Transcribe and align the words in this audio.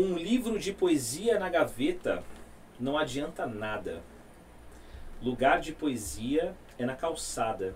Um 0.00 0.16
livro 0.16 0.60
de 0.60 0.72
poesia 0.72 1.40
na 1.40 1.48
gaveta 1.48 2.22
não 2.78 2.96
adianta 2.96 3.44
nada. 3.46 4.00
Lugar 5.20 5.60
de 5.60 5.72
poesia 5.72 6.54
é 6.78 6.86
na 6.86 6.94
calçada. 6.94 7.74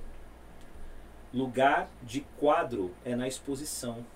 Lugar 1.34 1.88
de 2.00 2.20
quadro 2.38 2.94
é 3.04 3.16
na 3.16 3.26
exposição. 3.26 4.06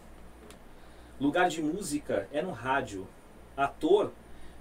Lugar 1.21 1.49
de 1.49 1.61
música 1.61 2.29
é 2.33 2.41
no 2.41 2.53
rádio. 2.53 3.09
Ator 3.57 4.13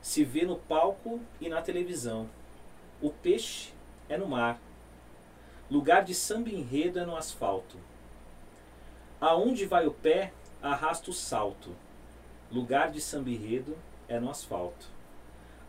se 0.01 0.23
vê 0.23 0.43
no 0.43 0.55
palco 0.55 1.21
e 1.39 1.47
na 1.47 1.61
televisão. 1.61 2.27
O 2.99 3.11
peixe 3.11 3.73
é 4.09 4.17
no 4.17 4.27
mar. 4.27 4.59
Lugar 5.69 6.03
de 6.03 6.15
samba 6.15 6.49
enredo 6.49 6.97
é 6.97 7.05
no 7.05 7.15
asfalto. 7.15 7.77
Aonde 9.21 9.67
vai 9.67 9.85
o 9.85 9.93
pé, 9.93 10.33
arrasta 10.63 11.11
o 11.11 11.13
salto. 11.13 11.84
Lugar 12.51 12.91
de 12.91 13.01
samba 13.01 13.29
enredo 13.29 13.77
é 14.07 14.19
no 14.19 14.29
asfalto. 14.29 14.87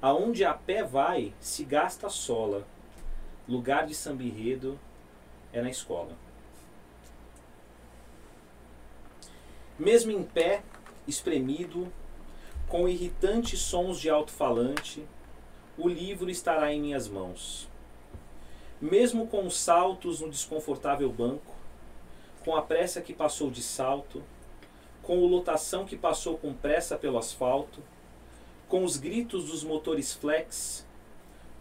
Aonde 0.01 0.45
a 0.45 0.53
pé 0.53 0.83
vai, 0.83 1.33
se 1.41 1.65
gasta 1.65 2.07
a 2.07 2.11
sola. 2.11 2.67
Lugar 3.49 3.87
de 3.87 3.95
samba 3.95 4.23
enredo 4.23 4.79
é 5.53 5.63
na 5.63 5.71
escola. 5.71 6.17
Mesmo 9.79 10.11
em 10.11 10.23
pé, 10.23 10.63
espremido, 11.07 11.93
com 12.69 12.89
irritantes 12.89 13.61
sons 13.61 13.99
de 13.99 14.11
alto-falante, 14.11 15.05
o 15.79 15.89
livro 15.89 16.31
estará 16.31 16.73
em 16.73 16.81
minhas 16.81 17.09
mãos. 17.09 17.69
Mesmo 18.81 19.27
com 19.27 19.47
os 19.47 19.57
saltos 19.57 20.21
no 20.21 20.31
desconfortável 20.31 21.11
banco, 21.11 21.55
com 22.45 22.55
a 22.55 22.63
pressa 22.63 23.01
que 23.01 23.13
passou 23.13 23.51
de 23.51 23.63
salto, 23.63 24.23
com 25.07 25.19
o 25.19 25.27
lotação 25.27 25.87
que 25.87 25.97
passou 25.97 26.37
com 26.37 26.53
pressa 26.53 26.99
pelo 26.99 27.17
asfalto, 27.17 27.81
com 28.69 28.83
os 28.83 28.97
gritos 28.97 29.45
dos 29.45 29.63
motores 29.63 30.13
flex, 30.13 30.85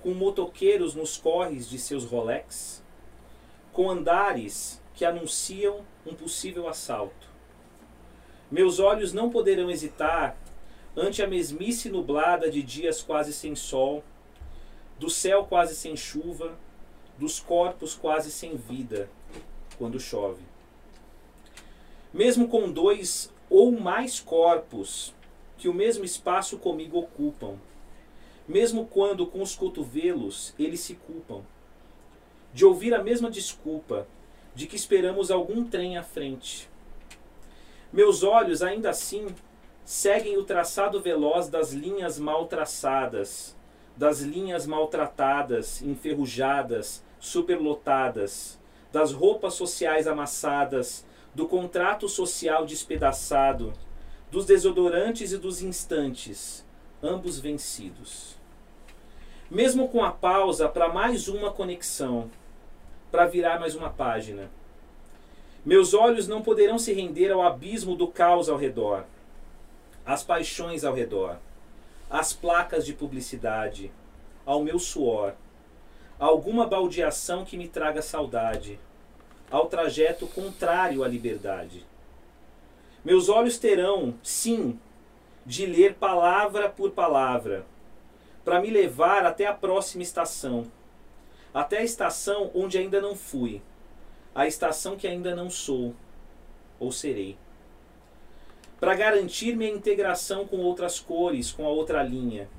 com 0.01 0.15
motoqueiros 0.15 0.95
nos 0.95 1.15
corres 1.15 1.69
de 1.69 1.77
seus 1.77 2.03
Rolex, 2.05 2.83
com 3.71 3.87
andares 3.87 4.81
que 4.95 5.05
anunciam 5.05 5.85
um 6.07 6.15
possível 6.15 6.67
assalto. 6.67 7.29
Meus 8.49 8.79
olhos 8.79 9.13
não 9.13 9.29
poderão 9.29 9.69
hesitar 9.69 10.35
ante 10.97 11.21
a 11.21 11.27
mesmice 11.27 11.87
nublada 11.87 12.49
de 12.49 12.63
dias 12.63 13.03
quase 13.03 13.31
sem 13.31 13.55
sol, 13.55 14.03
do 14.97 15.09
céu 15.09 15.45
quase 15.45 15.75
sem 15.75 15.95
chuva, 15.95 16.57
dos 17.15 17.39
corpos 17.39 17.93
quase 17.93 18.31
sem 18.31 18.55
vida, 18.55 19.07
quando 19.77 19.99
chove. 19.99 20.41
Mesmo 22.11 22.47
com 22.47 22.71
dois 22.71 23.34
ou 23.49 23.71
mais 23.71 24.19
corpos 24.19 25.13
que 25.57 25.67
o 25.69 25.73
mesmo 25.73 26.03
espaço 26.03 26.57
comigo 26.57 26.97
ocupam, 26.99 27.55
mesmo 28.47 28.85
quando 28.85 29.25
com 29.25 29.41
os 29.41 29.55
cotovelos 29.55 30.53
eles 30.59 30.79
se 30.81 30.95
culpam, 30.95 31.41
de 32.53 32.65
ouvir 32.65 32.93
a 32.93 33.03
mesma 33.03 33.29
desculpa 33.29 34.07
de 34.53 34.67
que 34.67 34.75
esperamos 34.75 35.29
algum 35.29 35.65
trem 35.65 35.97
à 35.97 36.03
frente. 36.03 36.69
Meus 37.91 38.23
olhos, 38.23 38.61
ainda 38.61 38.89
assim, 38.89 39.27
seguem 39.83 40.37
o 40.37 40.43
traçado 40.43 41.01
veloz 41.01 41.49
das 41.49 41.71
linhas 41.71 42.17
mal 42.17 42.47
traçadas, 42.47 43.55
das 43.95 44.21
linhas 44.21 44.65
maltratadas, 44.65 45.81
enferrujadas, 45.81 47.03
superlotadas, 47.19 48.59
das 48.91 49.11
roupas 49.11 49.53
sociais 49.53 50.07
amassadas, 50.07 51.05
do 51.35 51.45
contrato 51.45 52.07
social 52.07 52.65
despedaçado, 52.65 53.73
dos 54.31 54.45
desodorantes 54.45 55.33
e 55.33 55.37
dos 55.37 55.61
instantes, 55.61 56.65
ambos 57.03 57.37
vencidos. 57.37 58.37
Mesmo 59.51 59.89
com 59.89 60.01
a 60.01 60.11
pausa 60.11 60.69
para 60.69 60.87
mais 60.87 61.27
uma 61.27 61.51
conexão, 61.51 62.31
para 63.11 63.25
virar 63.25 63.59
mais 63.59 63.75
uma 63.75 63.89
página. 63.89 64.49
Meus 65.65 65.93
olhos 65.93 66.25
não 66.25 66.41
poderão 66.41 66.79
se 66.79 66.93
render 66.93 67.31
ao 67.31 67.41
abismo 67.41 67.97
do 67.97 68.07
caos 68.07 68.47
ao 68.47 68.57
redor, 68.57 69.03
às 70.05 70.23
paixões 70.23 70.85
ao 70.85 70.93
redor, 70.93 71.37
às 72.09 72.31
placas 72.31 72.85
de 72.85 72.93
publicidade, 72.93 73.91
ao 74.45 74.63
meu 74.63 74.79
suor, 74.79 75.33
a 76.17 76.25
alguma 76.25 76.65
baldeação 76.65 77.43
que 77.43 77.57
me 77.57 77.67
traga 77.67 78.01
saudade, 78.01 78.79
ao 79.49 79.67
trajeto 79.67 80.27
contrário 80.27 81.03
à 81.03 81.07
liberdade. 81.07 81.85
Meus 83.03 83.29
olhos 83.29 83.57
terão, 83.57 84.15
sim, 84.23 84.79
de 85.45 85.65
ler 85.65 85.95
palavra 85.95 86.69
por 86.69 86.91
palavra, 86.91 87.65
para 88.43 88.59
me 88.59 88.69
levar 88.69 89.25
até 89.25 89.45
a 89.45 89.53
próxima 89.53 90.03
estação, 90.03 90.65
até 91.53 91.79
a 91.79 91.83
estação 91.83 92.49
onde 92.53 92.77
ainda 92.77 92.99
não 92.99 93.15
fui, 93.15 93.61
a 94.33 94.47
estação 94.47 94.97
que 94.97 95.07
ainda 95.07 95.35
não 95.35 95.49
sou 95.49 95.95
ou 96.79 96.91
serei. 96.91 97.37
Para 98.79 98.95
garantir 98.95 99.55
minha 99.55 99.71
integração 99.71 100.45
com 100.45 100.57
outras 100.57 100.99
cores, 100.99 101.51
com 101.51 101.65
a 101.65 101.69
outra 101.69 102.03
linha. 102.03 102.49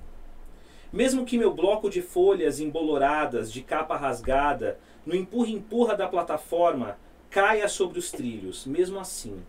Mesmo 0.93 1.25
que 1.25 1.39
meu 1.39 1.53
bloco 1.53 1.91
de 1.91 2.01
folhas 2.01 2.61
emboloradas, 2.61 3.53
de 3.53 3.63
capa 3.63 3.97
rasgada, 3.97 4.79
no 5.05 5.15
empurra-empurra 5.15 5.97
da 5.97 6.09
plataforma, 6.09 6.99
caia 7.31 7.69
sobre 7.69 7.99
os 7.99 8.11
trilhos, 8.11 8.65
mesmo 8.67 8.99
assim. 8.99 9.43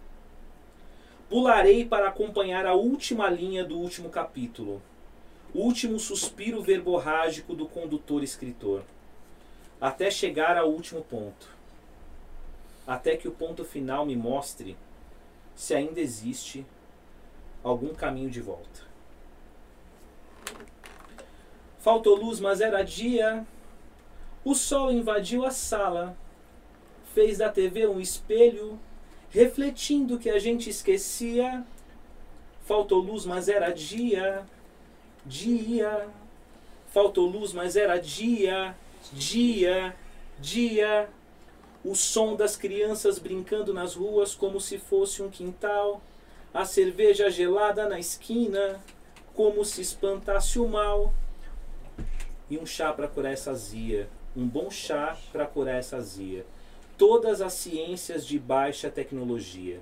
Pularei 1.30 1.86
para 1.86 2.08
acompanhar 2.08 2.66
a 2.66 2.74
última 2.74 3.30
linha 3.30 3.64
do 3.64 3.78
último 3.78 4.10
capítulo, 4.10 4.82
o 5.54 5.60
último 5.60 6.00
suspiro 6.00 6.62
verborrágico 6.62 7.54
do 7.54 7.68
condutor 7.68 8.24
escritor, 8.24 8.84
até 9.80 10.10
chegar 10.10 10.58
ao 10.58 10.70
último 10.70 11.02
ponto. 11.04 11.56
Até 12.86 13.18
que 13.18 13.28
o 13.28 13.32
ponto 13.32 13.66
final 13.66 14.06
me 14.06 14.16
mostre 14.16 14.78
se 15.56 15.76
ainda 15.76 16.00
existe 16.00 16.66
algum 17.64 17.94
caminho 17.94 18.30
de 18.30 18.40
volta. 18.40 18.87
Faltou 21.80 22.16
luz, 22.16 22.40
mas 22.40 22.62
era 22.62 22.84
dia. 22.84 23.46
O 24.44 24.56
sol 24.56 24.92
invadiu 24.92 25.46
a 25.46 25.52
sala, 25.52 26.18
fez 27.14 27.38
da 27.40 27.50
TV 27.50 27.88
um 27.88 28.00
espelho, 28.00 28.80
refletindo 29.30 30.18
que 30.18 30.30
a 30.30 30.40
gente 30.40 30.70
esquecia. 30.70 31.66
Faltou 32.66 33.00
luz, 33.00 33.26
mas 33.26 33.48
era 33.48 33.72
dia, 33.72 34.46
dia. 35.26 36.08
Faltou 36.94 37.28
luz, 37.28 37.54
mas 37.54 37.76
era 37.76 37.98
dia, 37.98 38.76
dia, 39.12 39.96
dia. 40.40 41.10
O 41.84 41.96
som 41.96 42.36
das 42.36 42.56
crianças 42.56 43.20
brincando 43.20 43.74
nas 43.74 43.96
ruas 43.96 44.34
como 44.34 44.60
se 44.60 44.78
fosse 44.78 45.22
um 45.22 45.30
quintal. 45.30 46.02
A 46.54 46.66
cerveja 46.66 47.30
gelada 47.30 47.88
na 47.88 48.00
esquina, 48.00 48.82
como 49.34 49.64
se 49.64 49.82
espantasse 49.82 50.58
o 50.60 50.68
mal. 50.68 51.14
E 52.50 52.58
um 52.58 52.66
chá 52.66 52.94
para 52.94 53.08
curar 53.08 53.34
essa 53.34 53.52
azia 53.52 54.10
um 54.38 54.48
bom 54.48 54.70
chá 54.70 55.18
para 55.32 55.48
curar 55.48 55.78
essa 55.78 55.98
azia. 55.98 56.46
Todas 56.96 57.42
as 57.42 57.54
ciências 57.54 58.26
de 58.26 58.38
baixa 58.38 58.90
tecnologia. 58.90 59.82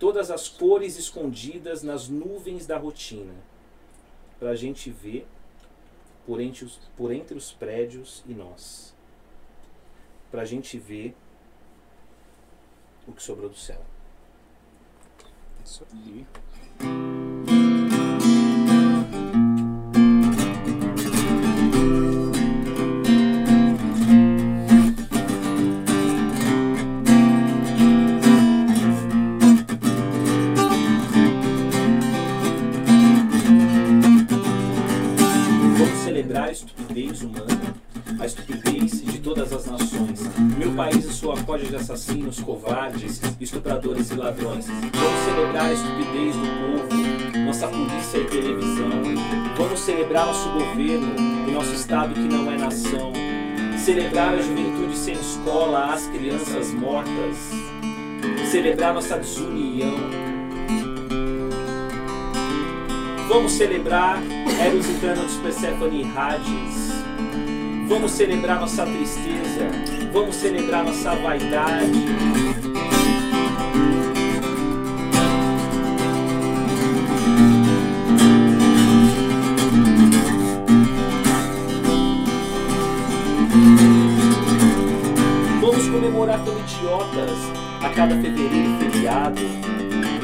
Todas 0.00 0.32
as 0.32 0.48
cores 0.48 0.98
escondidas 0.98 1.84
nas 1.84 2.08
nuvens 2.08 2.66
da 2.66 2.76
rotina. 2.76 3.34
Para 4.40 4.50
a 4.50 4.56
gente 4.56 4.90
ver 4.90 5.26
por 6.26 6.40
entre, 6.40 6.64
os, 6.64 6.80
por 6.96 7.12
entre 7.12 7.36
os 7.36 7.52
prédios 7.52 8.24
e 8.26 8.34
nós. 8.34 8.92
Para 10.28 10.42
a 10.42 10.44
gente 10.44 10.76
ver 10.76 11.14
o 13.06 13.12
que 13.12 13.22
sobrou 13.22 13.48
do 13.48 13.56
céu. 13.56 13.80
Isso 15.64 15.86
aí. 15.92 16.26
Código 41.38 41.70
de 41.70 41.76
assassinos, 41.76 42.40
covardes, 42.40 43.20
estupradores 43.40 44.10
e 44.10 44.14
ladrões. 44.14 44.66
Vamos 44.66 45.24
celebrar 45.24 45.66
a 45.66 45.72
estupidez 45.72 46.36
do 46.36 46.46
povo, 46.46 47.44
nossa 47.46 47.68
polícia 47.68 48.18
e 48.18 48.24
televisão. 48.24 48.90
Vamos 49.56 49.80
celebrar 49.80 50.26
nosso 50.26 50.48
governo 50.50 51.14
e 51.48 51.50
nosso 51.50 51.72
Estado 51.72 52.14
que 52.14 52.20
não 52.20 52.50
é 52.50 52.56
nação. 52.56 53.12
Celebrar 53.78 54.34
a 54.34 54.40
juventude 54.40 54.96
sem 54.96 55.14
escola, 55.14 55.92
as 55.92 56.06
crianças 56.06 56.72
mortas. 56.72 57.50
Celebrar 58.50 58.94
nossa 58.94 59.18
desunião. 59.18 59.96
Vamos 63.28 63.52
celebrar 63.52 64.22
Eros 64.64 64.86
e 64.88 64.94
Thanatos, 65.00 65.36
Persephone 65.36 66.02
e 66.02 66.18
Hades. 66.18 66.92
Vamos 67.88 68.12
celebrar 68.12 68.60
nossa 68.60 68.84
tristeza. 68.84 70.01
Vamos 70.12 70.36
celebrar 70.36 70.84
nossa 70.84 71.14
vaidade. 71.14 71.90
Vamos 85.62 85.88
comemorar 85.88 86.44
como 86.44 86.58
idiotas 86.58 87.30
a 87.82 87.88
cada 87.88 88.14
fevereiro 88.16 88.76
feriado. 88.80 89.40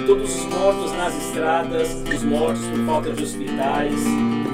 Todos 0.07 0.35
os 0.35 0.45
mortos 0.45 0.93
nas 0.93 1.17
estradas, 1.17 1.89
os 2.15 2.23
mortos 2.25 2.63
por 2.67 2.85
falta 2.85 3.13
de 3.13 3.23
hospitais. 3.23 4.01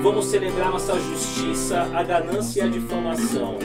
Vamos 0.00 0.26
celebrar 0.26 0.70
nossa 0.70 0.94
justiça, 1.00 1.90
a 1.92 2.04
ganância 2.04 2.62
e 2.62 2.66
a 2.66 2.68
difamação. 2.68 3.58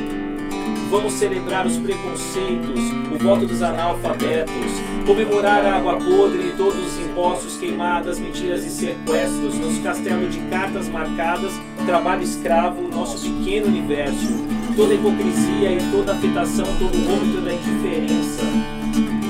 Vamos 0.90 1.14
celebrar 1.14 1.68
os 1.68 1.78
preconceitos, 1.78 2.80
o 3.14 3.24
voto 3.24 3.46
dos 3.46 3.62
analfabetos, 3.62 4.72
comemorar 5.06 5.64
a 5.64 5.76
água 5.76 5.98
podre 5.98 6.48
e 6.48 6.54
todos 6.58 6.84
os 6.84 7.00
impostos, 7.00 7.58
queimadas, 7.58 8.18
mentiras 8.18 8.66
e 8.66 8.72
sequestros, 8.72 9.60
nosso 9.60 9.80
castelo 9.84 10.28
de 10.28 10.40
cartas 10.50 10.90
marcadas, 10.90 11.54
trabalho 11.86 12.24
escravo, 12.24 12.88
nosso 12.88 13.30
pequeno 13.30 13.68
universo, 13.68 14.34
toda 14.76 14.96
hipocrisia 14.96 15.74
e 15.74 15.92
toda 15.92 16.14
afetação, 16.14 16.66
todo 16.80 16.96
o 16.96 17.02
vômito 17.02 17.42
da 17.42 17.54
indiferença. 17.54 18.42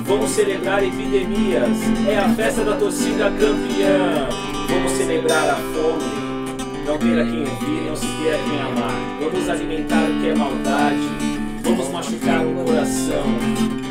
Vamos 0.05 0.29
celebrar 0.29 0.81
epidemias, 0.81 1.77
é 2.07 2.17
a 2.19 2.29
festa 2.35 2.63
da 2.63 2.77
torcida 2.77 3.29
campeã. 3.31 4.29
Vamos 4.69 4.93
celebrar 4.93 5.49
a 5.49 5.55
fome, 5.55 6.85
não 6.85 6.97
ter 6.97 7.19
a 7.19 7.25
quem 7.25 7.41
ouvir, 7.41 7.85
não 7.85 7.95
se 7.97 8.07
ter 8.07 8.33
a 8.33 8.43
quem 8.49 8.61
amar. 8.61 8.95
Vamos 9.19 9.49
alimentar 9.49 10.03
o 10.09 10.21
que 10.21 10.29
é 10.29 10.35
maldade 10.35 11.28
vamos 11.79 11.91
machucar 11.93 12.45
o 12.45 12.53
coração. 12.65 13.23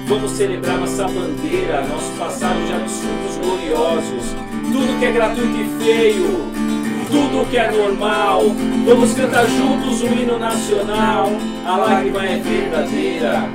Vamos 0.07 0.33
celebrar 0.33 0.79
nossa 0.79 1.05
bandeira, 1.05 1.83
nosso 1.87 2.13
passado 2.19 2.67
de 2.67 2.73
absurdos 2.73 3.37
gloriosos. 3.43 4.35
Tudo 4.73 4.99
que 4.99 5.05
é 5.07 5.13
gratuito 5.13 5.57
e 5.57 5.85
feio, 5.85 6.51
tudo 7.11 7.49
que 7.51 7.57
é 7.57 7.71
normal. 7.71 8.43
Vamos 8.85 9.15
cantar 9.15 9.47
juntos 9.47 10.03
o 10.03 10.07
hino 10.07 10.39
nacional. 10.39 11.31
A 11.65 11.77
lágrima 11.77 12.25
é 12.27 12.39
verdadeira. 12.39 13.49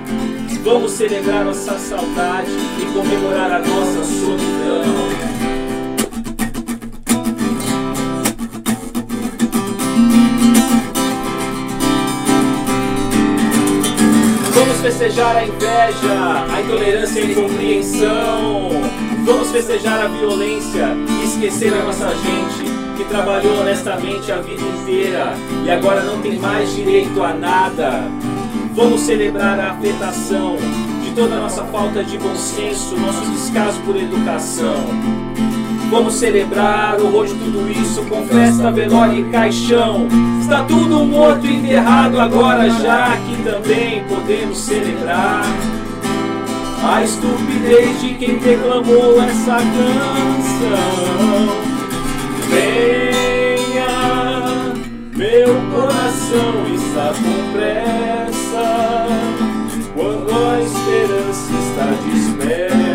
Vamos 0.64 0.94
celebrar 0.94 1.46
nossa 1.46 1.78
saudade 1.78 2.52
e 2.82 2.86
comemorar 2.94 3.52
a 3.52 3.60
nossa 3.60 4.04
solidão. 4.04 5.33
Festejar 14.84 15.38
a 15.38 15.46
inveja, 15.46 16.46
a 16.54 16.62
intolerância 16.62 17.22
e 17.22 17.24
a 17.24 17.32
incompreensão. 17.32 18.70
Vamos 19.24 19.50
festejar 19.50 20.02
a 20.02 20.08
violência 20.10 20.90
e 21.22 21.24
esquecer 21.24 21.74
a 21.74 21.84
nossa 21.84 22.10
gente 22.10 22.70
que 22.98 23.06
trabalhou 23.06 23.62
honestamente 23.62 24.30
a 24.30 24.42
vida 24.42 24.62
inteira 24.62 25.36
e 25.64 25.72
agora 25.72 26.04
não 26.04 26.22
tem 26.22 26.38
mais 26.38 26.76
direito 26.76 27.24
a 27.24 27.34
nada. 27.34 28.04
Vamos 28.74 29.00
celebrar 29.02 29.58
a 29.58 29.72
afetação 29.72 30.58
de 31.02 31.12
toda 31.12 31.36
a 31.36 31.40
nossa 31.40 31.64
falta 31.64 32.04
de 32.04 32.18
bom 32.18 32.36
senso, 32.36 32.98
nosso 32.98 33.26
descaso 33.32 33.80
por 33.86 33.96
educação. 33.96 34.84
Vamos 35.90 36.16
celebrar 36.16 37.00
o 37.00 37.26
de 37.26 37.34
tudo 37.36 37.72
isso 37.72 38.04
com 38.06 38.26
festa, 38.28 38.72
velório 38.72 39.20
e 39.20 39.32
caixão. 39.32 40.08
Está 40.42 40.64
tudo 40.64 41.06
morto 41.06 41.46
e 41.46 41.56
enterrado 41.56 42.20
agora 42.20 42.70
já 42.70 43.16
que 43.18 43.44
também 43.44 44.04
podemos 44.06 44.58
celebrar 44.58 45.44
a 46.84 47.02
estupidez 47.02 48.02
de 48.02 48.14
quem 48.16 48.38
declamou 48.40 49.22
essa 49.22 49.56
canção. 49.56 50.84
Venha, 52.50 53.88
meu 55.16 55.56
coração 55.72 56.66
está 56.76 57.14
com 57.14 57.54
pressa 57.54 59.08
quando 59.96 60.30
a 60.32 60.62
esperança 60.62 61.54
está 61.54 61.86
dispersa. 62.12 62.93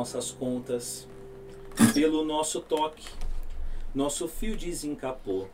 Nossas 0.00 0.30
contas, 0.30 1.06
pelo 1.92 2.24
nosso 2.24 2.62
toque, 2.62 3.06
nosso 3.94 4.26
fio 4.26 4.56
desencapou. 4.56 5.50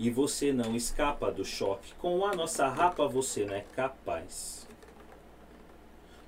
E 0.00 0.10
você 0.10 0.52
não 0.52 0.74
escapa 0.74 1.30
do 1.30 1.44
choque. 1.44 1.94
Com 1.94 2.26
a 2.26 2.34
nossa 2.34 2.66
rapa 2.66 3.06
você 3.06 3.44
não 3.44 3.54
é 3.54 3.60
capaz. 3.60 4.66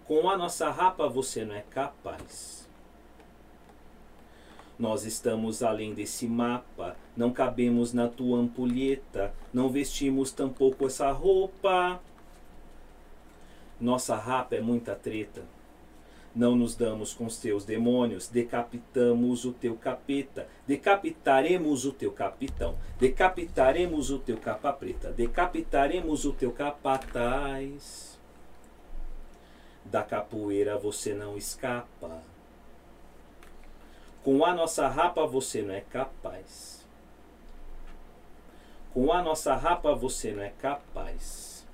Com 0.07 0.31
a 0.31 0.37
nossa 0.37 0.71
rapa 0.71 1.09
você 1.09 1.45
não 1.45 1.57
é 1.57 1.63
capaz. 1.63 2.69
Nós 4.79 5.05
estamos 5.05 5.61
além 5.61 5.93
desse 5.93 6.29
mapa, 6.29 6.97
não 7.17 7.33
cabemos 7.33 7.93
na 7.93 8.07
tua 8.07 8.39
ampulheta, 8.39 9.35
não 9.53 9.69
vestimos 9.69 10.31
tampouco 10.31 10.87
essa 10.87 11.11
roupa. 11.11 12.01
Nossa 13.81 14.15
rapa 14.15 14.55
é 14.55 14.61
muita 14.61 14.95
treta. 14.95 15.54
Não 16.35 16.57
nos 16.57 16.75
damos 16.75 17.15
com 17.15 17.27
os 17.27 17.37
teus 17.37 17.65
demônios, 17.65 18.27
decapitamos 18.27 19.45
o 19.45 19.53
teu 19.53 19.77
capeta, 19.77 20.49
decapitaremos 20.67 21.85
o 21.85 21.93
teu 21.93 22.11
capitão, 22.11 22.77
decapitaremos 22.99 24.11
o 24.11 24.19
teu 24.19 24.37
capa 24.39 24.73
preta, 24.73 25.13
decapitaremos 25.13 26.25
o 26.25 26.33
teu 26.33 26.51
capataz. 26.51 28.19
Da 29.85 30.03
capoeira 30.03 30.77
você 30.77 31.15
não 31.15 31.37
escapa. 31.37 32.21
Com 34.25 34.45
a 34.45 34.53
nossa 34.53 34.89
rapa 34.89 35.25
você 35.27 35.63
não 35.63 35.75
é 35.75 35.83
capaz. 35.83 36.85
Com 38.93 39.13
a 39.13 39.23
nossa 39.23 39.55
rapa 39.55 39.95
você 39.95 40.33
não 40.33 40.43
é 40.43 40.51
capaz. 40.51 41.65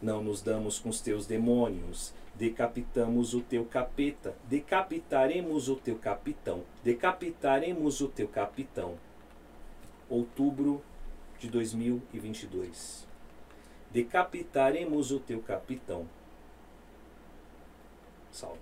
Não 0.00 0.22
nos 0.22 0.40
damos 0.40 0.78
com 0.78 0.88
os 0.88 1.00
teus 1.00 1.26
demônios, 1.26 2.14
decapitamos 2.38 3.34
o 3.34 3.40
teu 3.40 3.64
capeta, 3.64 4.36
decapitaremos 4.44 5.68
o 5.68 5.74
teu 5.74 5.98
capitão, 5.98 6.62
decapitaremos 6.84 8.00
o 8.00 8.06
teu 8.06 8.28
capitão. 8.28 8.94
Outubro 10.08 10.80
de 11.40 11.50
2022. 11.50 13.06
Decapitaremos 13.90 15.10
o 15.10 15.18
teu 15.18 15.40
capitão. 15.40 16.08
Salve. 18.30 18.60